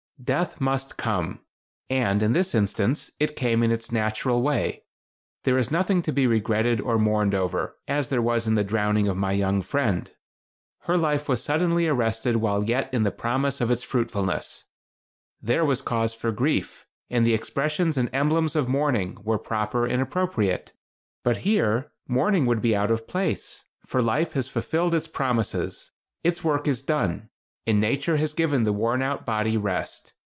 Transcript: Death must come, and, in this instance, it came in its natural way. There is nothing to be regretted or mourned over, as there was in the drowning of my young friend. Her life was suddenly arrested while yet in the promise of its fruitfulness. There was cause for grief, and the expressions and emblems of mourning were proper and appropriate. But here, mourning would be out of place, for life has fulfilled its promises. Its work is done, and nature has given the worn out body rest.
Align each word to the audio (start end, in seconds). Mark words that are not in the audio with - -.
Death 0.23 0.61
must 0.61 0.97
come, 0.97 1.39
and, 1.89 2.21
in 2.21 2.33
this 2.33 2.53
instance, 2.53 3.09
it 3.19 3.35
came 3.35 3.63
in 3.63 3.71
its 3.71 3.91
natural 3.91 4.43
way. 4.43 4.83
There 5.45 5.57
is 5.57 5.71
nothing 5.71 6.03
to 6.03 6.11
be 6.11 6.27
regretted 6.27 6.79
or 6.79 6.99
mourned 6.99 7.33
over, 7.33 7.75
as 7.87 8.09
there 8.09 8.21
was 8.21 8.45
in 8.45 8.53
the 8.53 8.63
drowning 8.63 9.07
of 9.07 9.17
my 9.17 9.31
young 9.31 9.63
friend. 9.63 10.11
Her 10.81 10.95
life 10.95 11.27
was 11.27 11.43
suddenly 11.43 11.87
arrested 11.87 12.35
while 12.35 12.63
yet 12.63 12.93
in 12.93 13.01
the 13.01 13.09
promise 13.09 13.59
of 13.61 13.71
its 13.71 13.81
fruitfulness. 13.81 14.65
There 15.41 15.65
was 15.65 15.81
cause 15.81 16.13
for 16.13 16.31
grief, 16.31 16.85
and 17.09 17.25
the 17.25 17.33
expressions 17.33 17.97
and 17.97 18.07
emblems 18.13 18.55
of 18.55 18.69
mourning 18.69 19.17
were 19.23 19.39
proper 19.39 19.87
and 19.87 20.03
appropriate. 20.03 20.73
But 21.23 21.37
here, 21.37 21.93
mourning 22.07 22.45
would 22.45 22.61
be 22.61 22.75
out 22.75 22.91
of 22.91 23.07
place, 23.07 23.65
for 23.87 24.03
life 24.03 24.33
has 24.33 24.47
fulfilled 24.47 24.93
its 24.93 25.07
promises. 25.07 25.89
Its 26.23 26.43
work 26.43 26.67
is 26.67 26.83
done, 26.83 27.29
and 27.67 27.79
nature 27.79 28.17
has 28.17 28.33
given 28.33 28.63
the 28.63 28.73
worn 28.73 29.03
out 29.03 29.23
body 29.23 29.55
rest. 29.55 30.15